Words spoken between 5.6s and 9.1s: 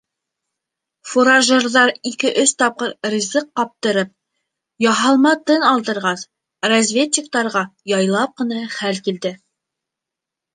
алдырғас, разведчиктарға яйлап ҡына хәл